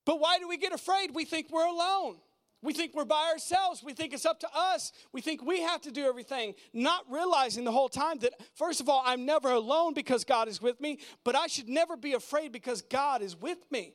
[0.04, 1.14] But why do we get afraid?
[1.14, 2.16] We think we're alone.
[2.60, 3.84] We think we're by ourselves.
[3.84, 4.92] We think it's up to us.
[5.12, 8.88] We think we have to do everything, not realizing the whole time that, first of
[8.88, 12.50] all, I'm never alone because God is with me, but I should never be afraid
[12.50, 13.94] because God is with me.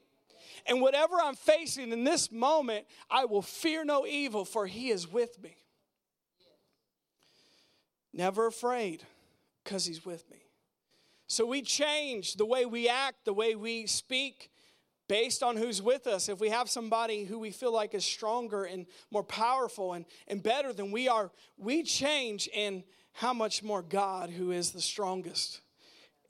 [0.66, 5.12] And whatever I'm facing in this moment, I will fear no evil, for He is
[5.12, 5.56] with me.
[8.14, 9.04] Never afraid
[9.64, 10.38] because He's with me.
[11.28, 14.52] So we change the way we act, the way we speak,
[15.08, 16.30] based on who's with us.
[16.30, 20.42] If we have somebody who we feel like is stronger and more powerful and, and
[20.42, 25.62] better than we are, we change in how much more God, who is the strongest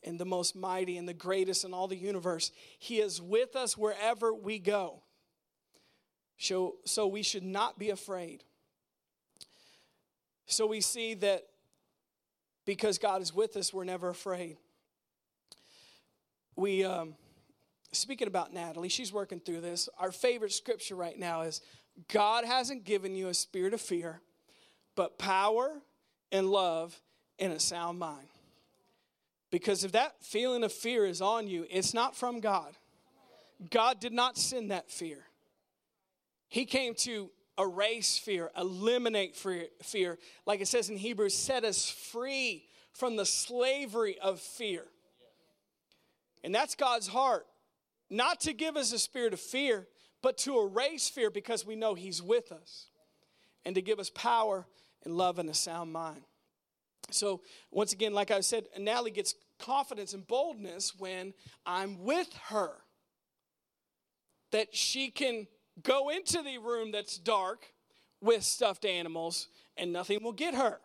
[0.05, 3.77] and the most mighty and the greatest in all the universe, He is with us
[3.77, 5.01] wherever we go.
[6.37, 8.43] So, so we should not be afraid.
[10.45, 11.43] So we see that
[12.65, 14.57] because God is with us, we're never afraid.
[16.55, 17.15] We, um,
[17.91, 19.89] speaking about Natalie, she's working through this.
[19.97, 21.61] Our favorite scripture right now is
[22.11, 24.21] God hasn't given you a spirit of fear,
[24.95, 25.81] but power
[26.31, 26.99] and love
[27.39, 28.27] and a sound mind.
[29.53, 32.75] Because if that feeling of fear is on you, it's not from God.
[33.69, 35.19] God did not send that fear.
[36.49, 40.17] He came to erase fear, eliminate fear.
[40.47, 44.85] Like it says in Hebrews, set us free from the slavery of fear.
[46.43, 47.45] And that's God's heart
[48.09, 49.87] not to give us a spirit of fear,
[50.23, 52.87] but to erase fear because we know He's with us
[53.65, 54.65] and to give us power
[55.05, 56.23] and love and a sound mind.
[57.11, 61.33] So, once again, like I said, Natalie gets confidence and boldness when
[61.65, 62.71] I'm with her.
[64.51, 65.47] That she can
[65.81, 67.73] go into the room that's dark
[68.21, 70.79] with stuffed animals and nothing will get her.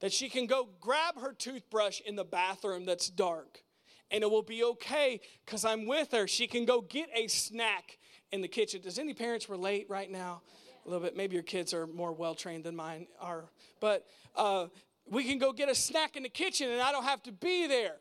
[0.00, 3.62] That she can go grab her toothbrush in the bathroom that's dark
[4.10, 6.26] and it will be okay because I'm with her.
[6.26, 7.98] She can go get a snack
[8.32, 8.80] in the kitchen.
[8.80, 10.42] Does any parents relate right now?
[10.86, 11.16] A little bit.
[11.16, 13.44] Maybe your kids are more well trained than mine are.
[13.80, 14.68] But uh,
[15.10, 17.66] we can go get a snack in the kitchen and I don't have to be
[17.66, 17.96] there.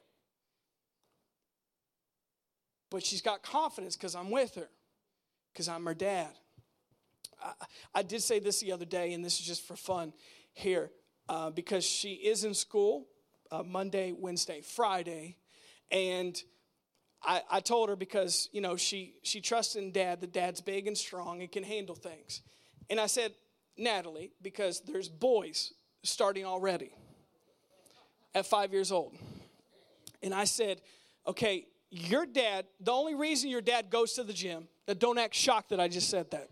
[2.89, 4.69] But she's got confidence because I'm with her,
[5.51, 6.29] because I'm her dad.
[7.43, 7.51] I,
[7.95, 10.13] I, did say this the other day, and this is just for fun
[10.53, 10.89] here,
[11.27, 13.07] uh, because she is in school
[13.51, 15.35] uh, Monday, Wednesday, Friday,
[15.91, 16.41] and
[17.23, 20.87] I, I told her because you know she she trusts in dad that dad's big
[20.87, 22.41] and strong and can handle things
[22.89, 23.33] and i said
[23.77, 26.91] natalie because there's boys starting already
[28.35, 29.15] at five years old
[30.21, 30.81] and i said
[31.25, 35.35] okay your dad the only reason your dad goes to the gym that don't act
[35.35, 36.49] shocked that i just said that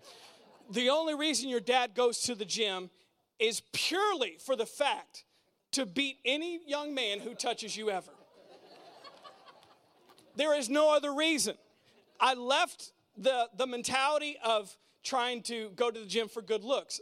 [0.72, 2.90] the only reason your dad goes to the gym
[3.40, 5.26] is purely for the fact
[5.72, 8.12] to beat any young man who touches you ever
[10.36, 11.56] there is no other reason.
[12.20, 17.00] I left the, the mentality of trying to go to the gym for good looks.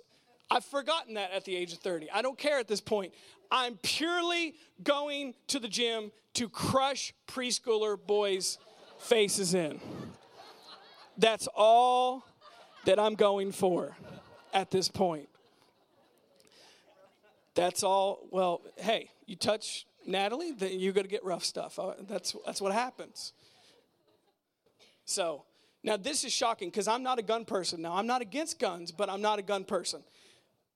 [0.49, 2.11] I've forgotten that at the age of 30.
[2.11, 3.13] I don't care at this point.
[3.51, 8.57] I'm purely going to the gym to crush preschooler boys'
[8.99, 9.79] faces in.
[11.17, 12.25] That's all
[12.85, 13.95] that I'm going for
[14.53, 15.29] at this point.
[17.55, 18.27] That's all.
[18.31, 21.77] Well, hey, you touch Natalie, then you're going to get rough stuff.
[21.79, 23.33] Uh, that's, that's what happens.
[25.05, 25.43] So,
[25.83, 27.81] now this is shocking because I'm not a gun person.
[27.81, 30.03] Now, I'm not against guns, but I'm not a gun person.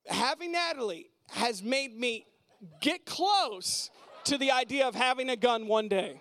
[0.08, 2.26] Having Natalie has made me
[2.80, 3.90] get close
[4.24, 6.20] to the idea of having a gun one day.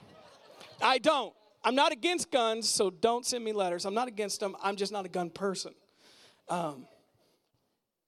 [0.82, 1.34] I don't.
[1.64, 3.86] I'm not against guns, so don't send me letters.
[3.86, 4.56] I'm not against them.
[4.62, 5.74] I'm just not a gun person.
[6.50, 6.88] Um,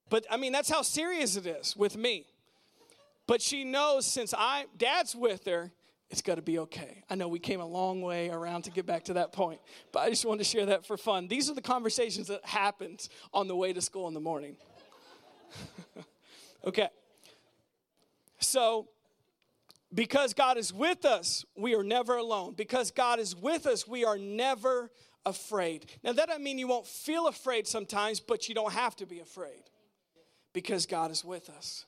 [0.10, 2.26] but I mean, that's how serious it is with me.
[3.28, 5.72] But she knows since I dad's with her,
[6.10, 7.04] it's going to be okay.
[7.10, 9.60] I know we came a long way around to get back to that point,
[9.92, 11.28] but I just wanted to share that for fun.
[11.28, 14.56] These are the conversations that happened on the way to school in the morning.
[16.66, 16.90] okay.
[18.40, 18.88] So,
[19.94, 22.54] because God is with us, we are never alone.
[22.54, 24.92] Because God is with us, we are never
[25.26, 25.86] afraid.
[26.04, 29.20] Now, that doesn't mean you won't feel afraid sometimes, but you don't have to be
[29.20, 29.64] afraid
[30.54, 31.86] because God is with us.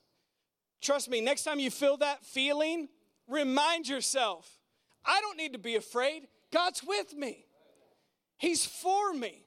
[0.82, 2.90] Trust me, next time you feel that feeling,
[3.28, 4.60] remind yourself
[5.06, 6.28] I don't need to be afraid.
[6.52, 7.46] God's with me,
[8.38, 9.46] He's for me.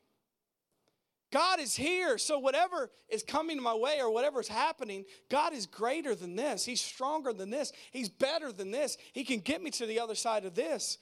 [1.34, 2.16] God is here.
[2.16, 6.64] So, whatever is coming my way or whatever is happening, God is greater than this.
[6.64, 7.72] He's stronger than this.
[7.90, 8.96] He's better than this.
[9.12, 10.98] He can get me to the other side of this.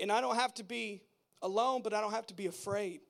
[0.00, 1.02] And I don't have to be
[1.42, 3.02] alone, but I don't have to be afraid.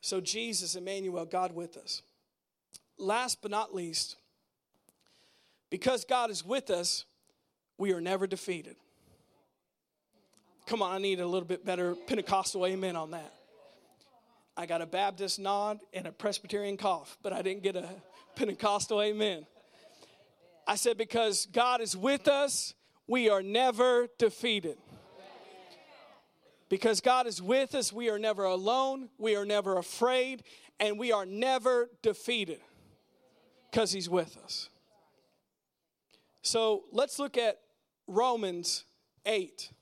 [0.00, 2.02] So, Jesus, Emmanuel, God with us
[2.98, 4.16] last but not least,
[5.70, 7.04] because God is with us,
[7.78, 8.74] we are never defeated.
[10.70, 13.34] Come on, I need a little bit better Pentecostal amen on that.
[14.56, 17.88] I got a Baptist nod and a Presbyterian cough, but I didn't get a
[18.36, 19.46] Pentecostal amen.
[20.68, 22.74] I said, because God is with us,
[23.08, 24.78] we are never defeated.
[26.68, 30.44] Because God is with us, we are never alone, we are never afraid,
[30.78, 32.60] and we are never defeated
[33.72, 34.68] because he's with us.
[36.42, 37.58] So let's look at
[38.06, 38.84] Romans
[39.26, 39.72] 8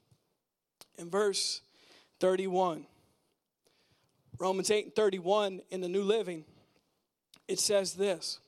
[0.99, 1.63] in verse
[2.21, 2.87] 31.
[4.39, 6.45] Romans 8 and 31 in the New Living,
[7.49, 8.39] it says this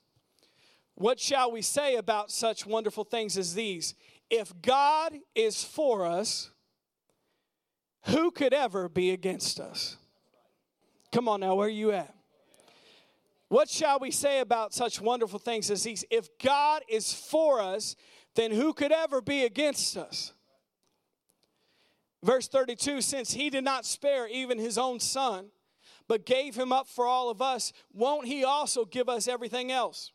[0.94, 3.94] What shall we say about such wonderful things as these?
[4.30, 6.50] If God is for us,
[8.06, 9.96] who could ever be against us?
[11.12, 12.14] Come on now, where are you at?
[13.48, 16.04] What shall we say about such wonderful things as these?
[16.08, 17.96] If God is for us,
[18.36, 20.32] then who could ever be against us?
[22.22, 25.46] Verse 32 Since he did not spare even his own son,
[26.09, 30.12] but gave him up for all of us, won't he also give us everything else?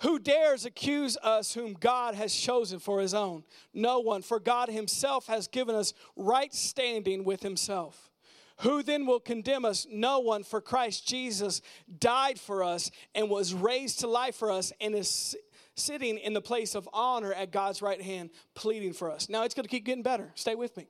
[0.00, 3.44] Who dares accuse us whom God has chosen for his own?
[3.72, 8.10] No one, for God himself has given us right standing with himself.
[8.58, 9.86] Who then will condemn us?
[9.90, 11.60] No one, for Christ Jesus
[11.98, 15.36] died for us and was raised to life for us and is
[15.74, 19.28] sitting in the place of honor at God's right hand, pleading for us.
[19.28, 20.30] Now it's going to keep getting better.
[20.34, 20.88] Stay with me.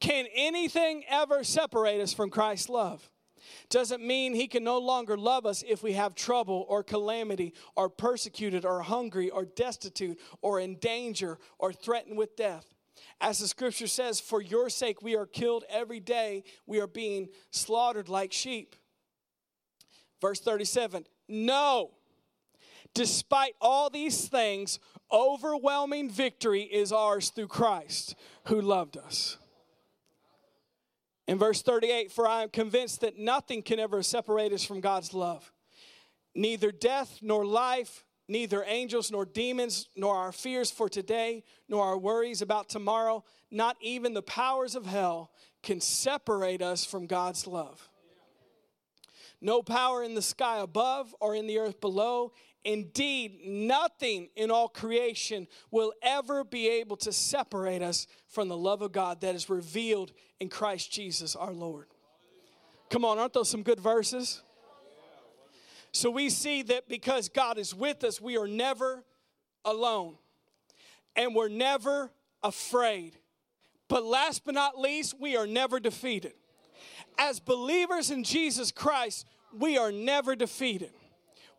[0.00, 3.08] Can anything ever separate us from Christ's love?
[3.70, 7.88] Doesn't mean he can no longer love us if we have trouble or calamity or
[7.88, 12.66] persecuted or hungry or destitute or in danger or threatened with death.
[13.20, 17.28] As the scripture says, for your sake we are killed every day, we are being
[17.50, 18.76] slaughtered like sheep.
[20.20, 21.92] Verse 37 No,
[22.94, 24.78] despite all these things,
[25.10, 28.14] overwhelming victory is ours through Christ
[28.44, 29.38] who loved us.
[31.26, 35.12] In verse 38, for I am convinced that nothing can ever separate us from God's
[35.12, 35.52] love.
[36.34, 41.98] Neither death nor life, neither angels nor demons, nor our fears for today, nor our
[41.98, 45.30] worries about tomorrow, not even the powers of hell
[45.62, 47.88] can separate us from God's love.
[49.40, 52.32] No power in the sky above or in the earth below.
[52.64, 58.82] Indeed, nothing in all creation will ever be able to separate us from the love
[58.82, 61.86] of God that is revealed in Christ Jesus our Lord.
[62.90, 64.42] Come on, aren't those some good verses?
[65.92, 69.04] So we see that because God is with us, we are never
[69.64, 70.16] alone
[71.16, 72.10] and we're never
[72.42, 73.16] afraid.
[73.88, 76.34] But last but not least, we are never defeated.
[77.18, 80.92] As believers in Jesus Christ, we are never defeated.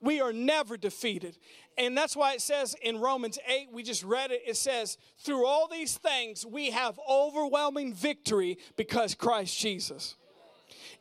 [0.01, 1.37] We are never defeated.
[1.77, 5.45] And that's why it says in Romans 8, we just read it, it says, through
[5.45, 10.15] all these things, we have overwhelming victory because Christ Jesus.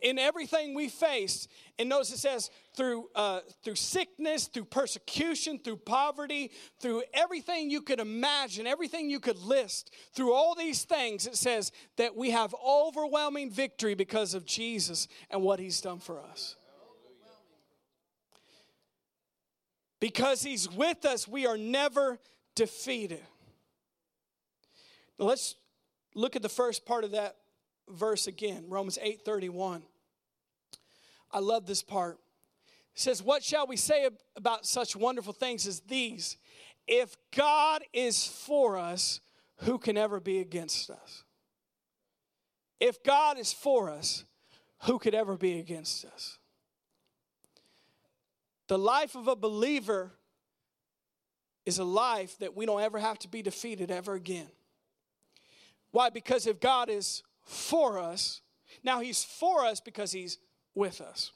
[0.01, 5.79] In everything we face, and notice it says through uh, through sickness, through persecution, through
[5.79, 11.37] poverty, through everything you could imagine, everything you could list, through all these things, it
[11.37, 16.55] says that we have overwhelming victory because of Jesus and what He's done for us.
[20.01, 22.19] Because he's with us, we are never
[22.55, 23.25] defeated.
[25.19, 25.57] Let's
[26.15, 27.37] look at the first part of that
[27.89, 29.83] verse again, Romans 8:31.
[31.31, 32.21] I love this part.
[32.95, 36.37] It says, "What shall we say about such wonderful things as these?
[36.87, 39.21] If God is for us,
[39.59, 41.25] who can ever be against us?
[42.81, 44.25] If God is for us,
[44.83, 46.39] who could ever be against us?"
[48.69, 50.13] The life of a believer
[51.65, 54.49] is a life that we don't ever have to be defeated ever again.
[55.91, 56.11] Why?
[56.11, 58.43] Because if God is for us,
[58.85, 60.39] now He's for us because He's
[60.75, 61.33] with us.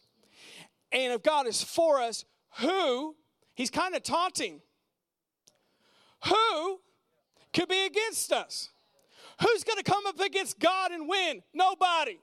[0.93, 2.24] And if God is for us,
[2.61, 3.16] who,
[3.55, 4.61] He's kind of taunting,
[6.26, 6.80] who
[7.53, 8.68] could be against us?
[9.41, 11.43] Who's going to come up against God and win?
[11.55, 12.20] Nobody.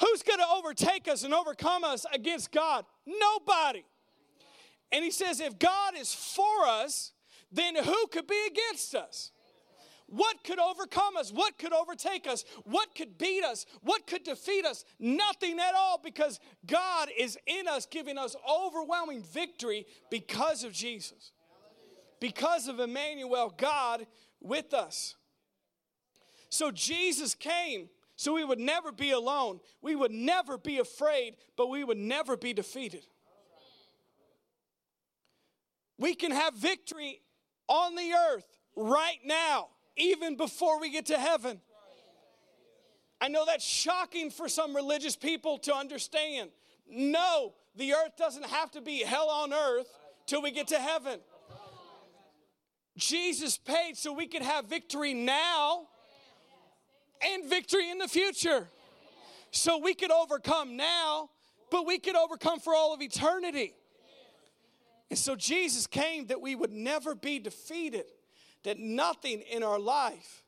[0.00, 2.84] Who's going to overtake us and overcome us against God?
[3.06, 3.84] Nobody.
[4.92, 7.12] And he says, if God is for us,
[7.50, 9.30] then who could be against us?
[10.06, 11.32] What could overcome us?
[11.32, 12.44] What could overtake us?
[12.64, 13.64] What could beat us?
[13.82, 14.84] What could defeat us?
[14.98, 21.32] Nothing at all because God is in us, giving us overwhelming victory because of Jesus.
[22.20, 24.06] Because of Emmanuel, God
[24.40, 25.16] with us.
[26.50, 29.60] So Jesus came so we would never be alone.
[29.82, 33.06] We would never be afraid, but we would never be defeated.
[35.98, 37.20] We can have victory
[37.68, 38.46] on the earth
[38.76, 41.60] right now, even before we get to heaven.
[43.20, 46.50] I know that's shocking for some religious people to understand.
[46.88, 49.86] No, the earth doesn't have to be hell on earth
[50.26, 51.20] till we get to heaven.
[52.96, 55.88] Jesus paid so we could have victory now
[57.24, 58.68] and victory in the future.
[59.50, 61.30] So we could overcome now,
[61.70, 63.74] but we could overcome for all of eternity.
[65.10, 68.06] And so Jesus came that we would never be defeated,
[68.64, 70.42] that nothing in our life,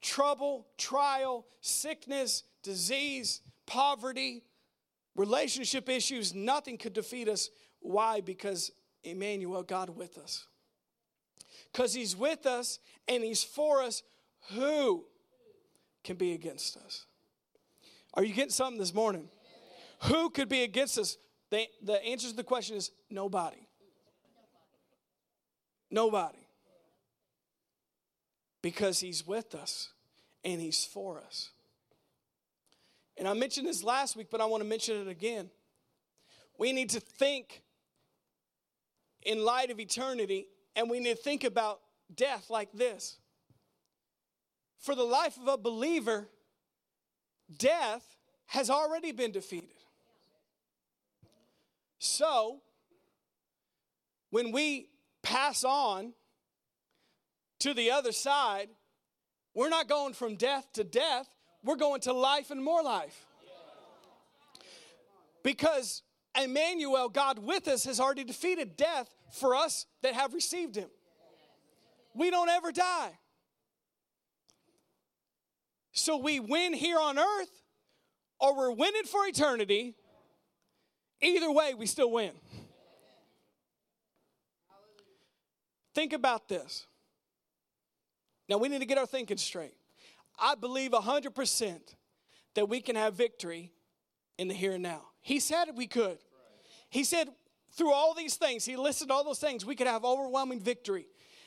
[0.00, 4.44] trouble, trial, sickness, disease, poverty,
[5.16, 7.50] relationship issues, nothing could defeat us.
[7.80, 8.20] Why?
[8.20, 8.70] Because
[9.02, 10.46] Emmanuel, God with us.
[11.72, 12.78] Because He's with us
[13.08, 14.02] and He's for us.
[14.52, 15.04] Who
[16.08, 17.04] can be against us?
[18.14, 19.28] Are you getting something this morning?
[20.04, 21.18] Who could be against us?
[21.50, 23.68] The, the answer to the question is nobody.
[25.90, 26.38] Nobody.
[28.62, 29.90] Because he's with us
[30.42, 31.50] and he's for us.
[33.18, 35.50] And I mentioned this last week, but I want to mention it again.
[36.56, 37.60] We need to think
[39.24, 41.80] in light of eternity, and we need to think about
[42.14, 43.18] death like this
[44.78, 46.28] for the life of a believer,
[47.58, 48.16] death
[48.46, 49.70] has already been defeated.
[51.98, 52.60] So,
[54.30, 54.88] when we
[55.22, 56.12] pass on
[57.58, 58.68] to the other side,
[59.58, 61.28] We're not going from death to death,
[61.64, 63.26] we're going to life and more life.
[65.42, 66.02] Because
[66.40, 70.88] Emmanuel, God with us, has already defeated death for us that have received Him.
[72.14, 73.18] We don't ever die.
[75.98, 77.62] So we win here on earth
[78.40, 79.94] or we're winning for eternity.
[81.20, 82.32] Either way, we still win.
[85.94, 86.86] Think about this.
[88.48, 89.74] Now, we need to get our thinking straight.
[90.38, 91.80] I believe 100%
[92.54, 93.72] that we can have victory
[94.38, 95.02] in the here and now.
[95.20, 96.18] He said we could.
[96.88, 97.28] He said
[97.72, 101.06] through all these things, He listed all those things, we could have overwhelming victory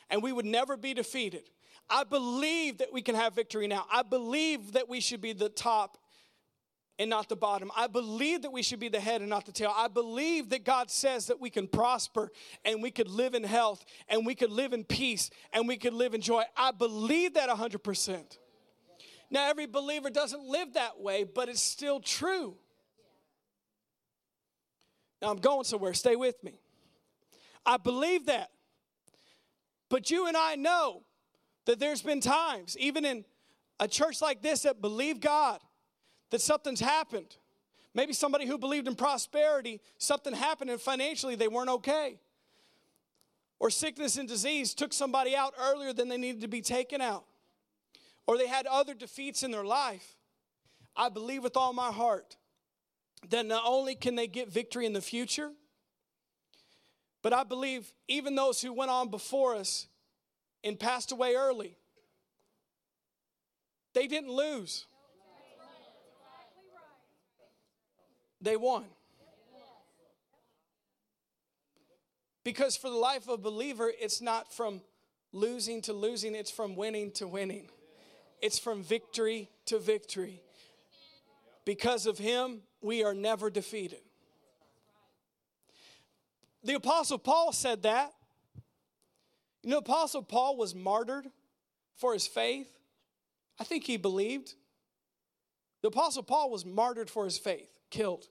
[0.10, 1.50] and we would never be defeated.
[1.92, 3.86] I believe that we can have victory now.
[3.92, 5.98] I believe that we should be the top
[6.98, 7.70] and not the bottom.
[7.76, 9.74] I believe that we should be the head and not the tail.
[9.76, 12.32] I believe that God says that we can prosper
[12.64, 15.94] and we could live in health and we could live in peace and we could
[15.94, 16.44] live in joy.
[16.56, 18.38] I believe that 100%.
[19.30, 22.56] Now, every believer doesn't live that way, but it's still true.
[25.22, 25.94] Now, I'm going somewhere.
[25.94, 26.60] Stay with me.
[27.66, 28.50] I believe that.
[29.90, 31.04] But you and I know
[31.66, 33.26] that there's been times, even in
[33.80, 35.60] a church like this, that believe God
[36.32, 37.38] that something's happened.
[37.94, 42.20] Maybe somebody who believed in prosperity, something happened and financially they weren't okay.
[43.60, 47.26] Or sickness and disease took somebody out earlier than they needed to be taken out.
[48.26, 50.16] Or they had other defeats in their life.
[50.96, 52.38] I believe with all my heart
[53.30, 55.52] that not only can they get victory in the future,
[57.22, 59.88] but I believe even those who went on before us
[60.64, 61.78] and passed away early,
[63.94, 64.86] they didn't lose.
[68.42, 68.86] they won.
[72.44, 74.82] Because for the life of a believer, it's not from
[75.32, 77.70] losing to losing, it's from winning to winning.
[78.42, 80.42] It's from victory to victory.
[81.66, 84.02] Because of him, we are never defeated.
[86.64, 88.12] The Apostle Paul said that.
[89.64, 91.28] You know, Apostle Paul was martyred
[91.96, 92.72] for his faith.
[93.60, 94.56] I think he believed.
[95.82, 98.26] The Apostle Paul was martyred for his faith killed.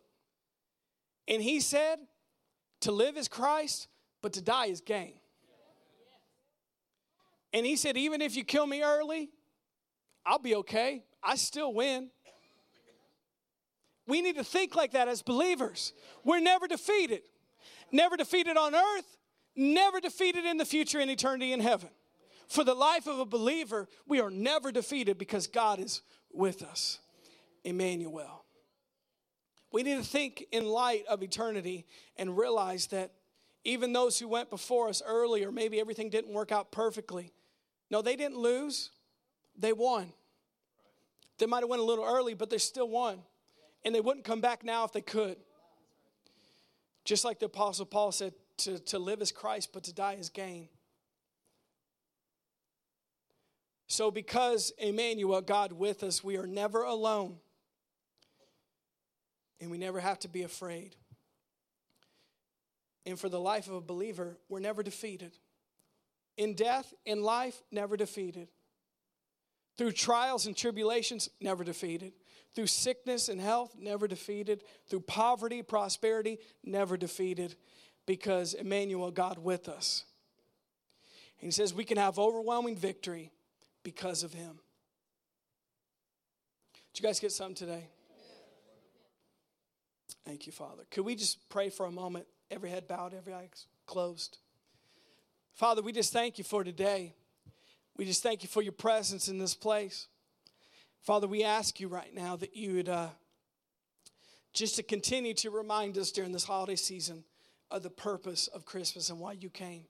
[1.29, 1.99] And he said,
[2.83, 3.89] To live is Christ,
[4.23, 5.15] but to die is gain.
[7.53, 9.31] And he said, Even if you kill me early,
[10.27, 11.05] I'll be okay.
[11.23, 12.11] I still win.
[14.07, 15.93] We need to think like that as believers.
[16.25, 17.23] We're never defeated.
[17.93, 19.17] Never defeated on earth,
[19.57, 21.91] never defeated in the future in eternity in heaven.
[22.49, 26.99] For the life of a believer, we are never defeated because God is with us.
[27.65, 28.45] Emmanuel.
[29.73, 31.87] We need to think in light of eternity
[32.17, 33.13] and realize that
[33.65, 37.33] even those who went before us earlier, maybe everything didn't work out perfectly.
[37.91, 38.91] No, they didn't lose,
[39.57, 40.13] they won.
[41.39, 43.21] They might have went a little early, but they still won.
[43.85, 45.37] And they wouldn't come back now if they could.
[47.05, 48.35] Just like the Apostle Paul said,
[48.65, 50.69] to, to live as Christ, but to die as gain.
[53.87, 57.39] So, because Emmanuel, God with us, we are never alone
[59.61, 60.95] and we never have to be afraid.
[63.05, 65.33] And for the life of a believer, we're never defeated.
[66.37, 68.49] In death, in life, never defeated.
[69.77, 72.13] Through trials and tribulations, never defeated.
[72.55, 74.63] Through sickness and health, never defeated.
[74.89, 77.57] Through poverty, prosperity, never defeated.
[78.11, 80.03] Because Emmanuel, God with us.
[81.41, 83.31] And he says we can have overwhelming victory
[83.85, 84.59] because of him.
[86.93, 87.87] Did you guys get something today?
[90.27, 90.83] Thank you, Father.
[90.91, 92.27] Could we just pray for a moment?
[92.51, 93.49] Every head bowed, every eye
[93.87, 94.39] closed.
[95.53, 97.15] Father, we just thank you for today.
[97.97, 100.09] We just thank you for your presence in this place.
[101.01, 103.11] Father, we ask you right now that you would uh,
[104.53, 107.23] just to continue to remind us during this holiday season
[107.71, 109.85] of the purpose of Christmas and why you came.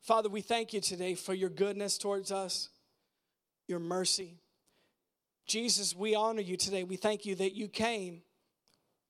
[0.00, 2.70] Father, we thank you today for your goodness towards us,
[3.66, 4.38] your mercy.
[5.46, 6.84] Jesus, we honor you today.
[6.84, 8.22] We thank you that you came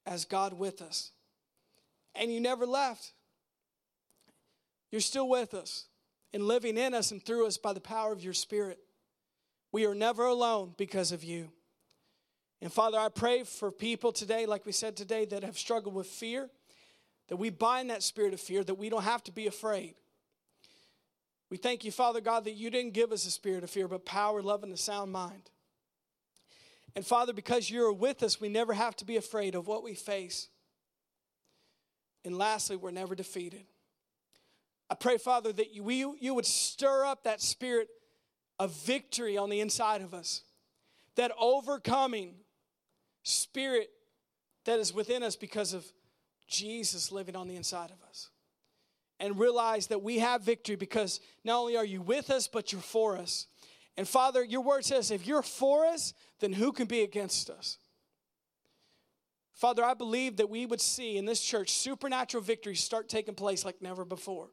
[0.07, 1.13] as God with us.
[2.15, 3.13] And you never left.
[4.91, 5.87] You're still with us
[6.33, 8.79] and living in us and through us by the power of your Spirit.
[9.73, 11.51] We are never alone because of you.
[12.61, 16.07] And Father, I pray for people today, like we said today, that have struggled with
[16.07, 16.51] fear,
[17.31, 19.95] that we bind that spirit of fear, that we don't have to be afraid.
[21.49, 24.05] We thank you, Father God, that you didn't give us a spirit of fear, but
[24.05, 25.49] power, love, and a sound mind.
[26.97, 29.95] And Father, because you're with us, we never have to be afraid of what we
[29.95, 30.49] face.
[32.25, 33.63] And lastly, we're never defeated.
[34.91, 37.89] I pray, Father, that you, you would stir up that spirit
[38.59, 40.43] of victory on the inside of us,
[41.15, 42.35] that overcoming
[43.23, 43.91] spirit
[44.65, 45.87] that is within us because of
[46.51, 48.29] Jesus living on the inside of us.
[49.19, 52.81] And realize that we have victory because not only are you with us, but you're
[52.81, 53.47] for us.
[53.97, 57.77] And Father, your word says if you're for us, then who can be against us?
[59.53, 63.63] Father, I believe that we would see in this church supernatural victories start taking place
[63.63, 64.49] like never before,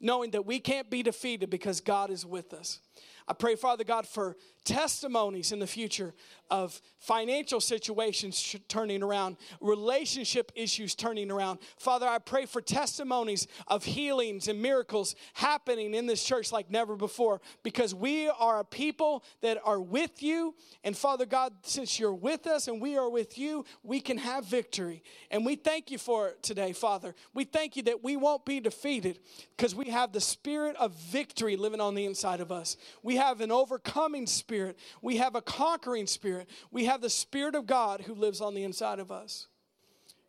[0.00, 2.78] knowing that we can't be defeated because God is with us.
[3.26, 4.36] I pray, Father God, for
[4.68, 6.12] testimonies in the future
[6.50, 11.58] of financial situations turning around, relationship issues turning around.
[11.78, 16.96] Father, I pray for testimonies of healings and miracles happening in this church like never
[16.96, 20.54] before because we are a people that are with you.
[20.84, 24.44] And Father God, since you're with us and we are with you, we can have
[24.44, 25.02] victory.
[25.30, 27.14] And we thank you for it today, Father.
[27.34, 29.18] We thank you that we won't be defeated
[29.56, 32.76] because we have the spirit of victory living on the inside of us.
[33.02, 34.26] We have an overcoming
[34.58, 38.54] spirit, we have a conquering spirit, we have the Spirit of God who lives on
[38.54, 39.46] the inside of us.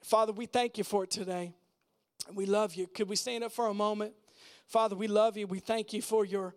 [0.04, 1.52] Father, we thank you for it today.
[2.32, 2.86] We love you.
[2.86, 4.14] Could we stand up for a moment?
[4.68, 5.48] Father, we love you.
[5.48, 6.54] We thank you for your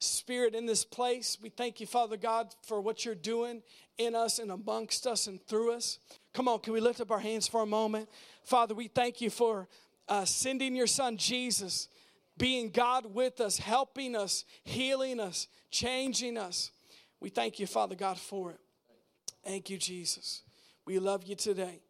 [0.00, 1.38] spirit in this place.
[1.40, 3.62] We thank you, Father God, for what you're doing
[3.98, 6.00] in us and amongst us and through us.
[6.34, 8.08] Come on, can we lift up our hands for a moment?
[8.42, 9.68] Father, we thank you for
[10.08, 11.88] uh, sending your son Jesus
[12.36, 16.70] being God with us, helping us, healing us, changing us.
[17.20, 18.60] We thank you, Father God, for it.
[19.44, 20.42] Thank you, Jesus.
[20.84, 21.80] We love you today.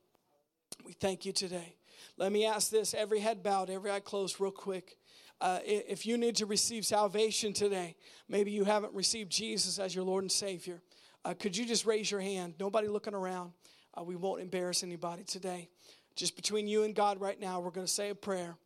[0.85, 1.77] We thank you today.
[2.17, 4.97] Let me ask this every head bowed, every eye closed, real quick.
[5.41, 7.95] Uh, if you need to receive salvation today,
[8.29, 10.81] maybe you haven't received Jesus as your Lord and Savior,
[11.25, 12.55] uh, could you just raise your hand?
[12.61, 13.53] Nobody looking around.
[13.99, 15.69] Uh, we won't embarrass anybody today.
[16.15, 18.57] Just between you and God right now, we're going to say a prayer.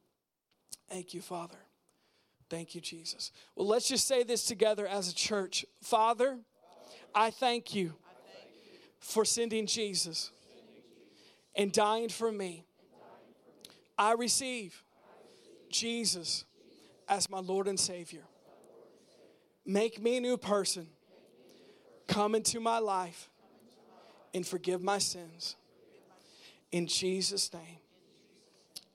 [0.88, 1.56] Thank you, Father.
[2.50, 3.32] Thank you, Jesus.
[3.56, 5.64] Well, let's just say this together as a church.
[5.82, 6.38] Father,
[7.14, 7.94] I thank you
[9.00, 10.30] for sending Jesus
[11.54, 12.64] and dying for me.
[13.98, 14.82] I receive
[15.68, 16.44] Jesus
[17.08, 18.22] as my Lord and Savior.
[19.66, 20.86] Make me a new person.
[22.06, 23.28] Come into my life
[24.34, 25.56] and forgive my sins.
[26.72, 27.78] In Jesus' name,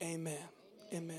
[0.02, 0.38] amen.
[0.94, 1.14] Amen.